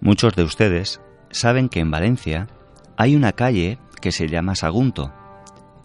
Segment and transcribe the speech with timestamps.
[0.00, 1.00] Muchos de ustedes
[1.30, 2.48] saben que en Valencia
[2.96, 5.12] hay una calle que se llama Sagunto.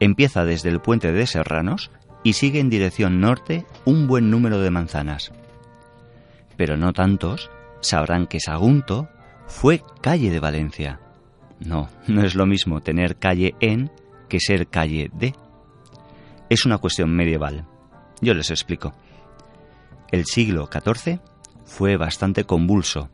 [0.00, 1.90] Empieza desde el puente de Serranos
[2.22, 5.32] y sigue en dirección norte un buen número de manzanas.
[6.56, 9.08] Pero no tantos sabrán que Sagunto
[9.46, 11.00] fue calle de Valencia.
[11.60, 13.90] No, no es lo mismo tener calle en
[14.28, 15.34] que ser calle de.
[16.50, 17.64] Es una cuestión medieval.
[18.20, 18.92] Yo les explico.
[20.10, 21.20] El siglo XIV
[21.64, 23.08] fue bastante convulso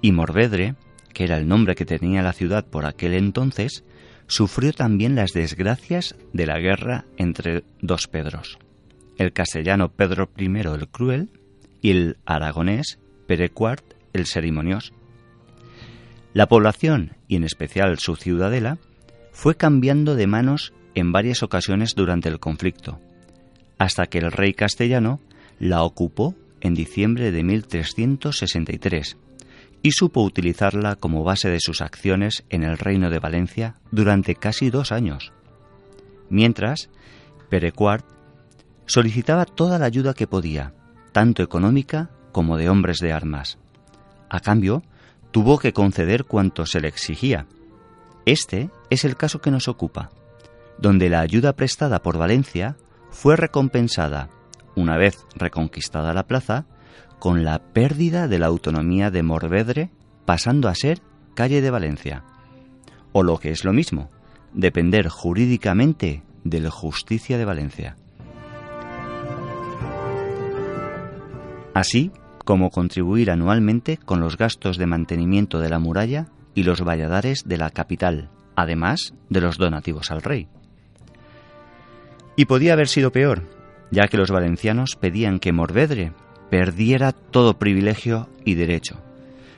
[0.00, 0.74] y Morvedre,
[1.12, 3.84] que era el nombre que tenía la ciudad por aquel entonces,
[4.26, 8.58] sufrió también las desgracias de la guerra entre dos Pedros,
[9.18, 11.30] el castellano Pedro I el Cruel
[11.80, 14.92] y el aragonés Perecuart el Cerimonios.
[16.32, 18.78] La población, y en especial su ciudadela,
[19.32, 23.00] fue cambiando de manos en varias ocasiones durante el conflicto,
[23.78, 25.20] hasta que el rey castellano
[25.58, 29.16] la ocupó en diciembre de 1363
[29.82, 34.70] y supo utilizarla como base de sus acciones en el reino de Valencia durante casi
[34.70, 35.32] dos años.
[36.28, 36.90] Mientras,
[37.48, 38.04] Perecuart
[38.86, 40.72] solicitaba toda la ayuda que podía,
[41.12, 43.58] tanto económica como de hombres de armas.
[44.28, 44.82] A cambio,
[45.30, 47.46] tuvo que conceder cuanto se le exigía.
[48.24, 50.10] Este es el caso que nos ocupa,
[50.78, 52.76] donde la ayuda prestada por Valencia
[53.10, 54.28] fue recompensada,
[54.74, 56.66] una vez reconquistada la plaza,
[57.18, 59.90] con la pérdida de la autonomía de Morvedre
[60.24, 61.00] pasando a ser
[61.34, 62.24] calle de Valencia.
[63.12, 64.10] O lo que es lo mismo,
[64.52, 67.96] depender jurídicamente de la justicia de Valencia.
[71.74, 72.10] Así
[72.44, 77.58] como contribuir anualmente con los gastos de mantenimiento de la muralla y los valladares de
[77.58, 80.48] la capital, además de los donativos al rey.
[82.36, 83.42] Y podía haber sido peor,
[83.90, 86.12] ya que los valencianos pedían que Morvedre
[86.50, 89.00] perdiera todo privilegio y derecho.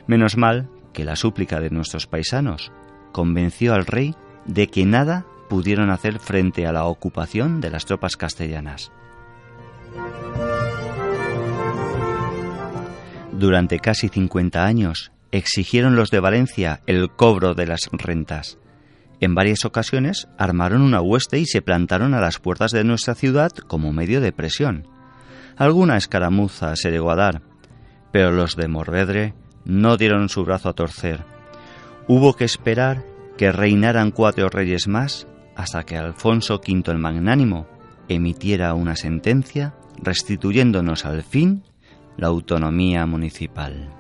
[0.07, 2.73] Menos mal que la súplica de nuestros paisanos
[3.13, 4.15] convenció al rey
[4.47, 8.91] de que nada pudieron hacer frente a la ocupación de las tropas castellanas.
[13.33, 18.59] Durante casi 50 años exigieron los de Valencia el cobro de las rentas.
[19.21, 23.53] En varias ocasiones armaron una hueste y se plantaron a las puertas de nuestra ciudad
[23.53, 24.87] como medio de presión.
[25.59, 27.43] Alguna escaramuza se llegó a dar,
[28.13, 31.25] pero los de Morvedre no dieron su brazo a torcer.
[32.07, 33.05] Hubo que esperar
[33.37, 35.27] que reinaran cuatro reyes más
[35.57, 37.67] hasta que Alfonso V el Magnánimo
[38.09, 41.65] emitiera una sentencia restituyéndonos al fin
[42.17, 43.93] la autonomía municipal.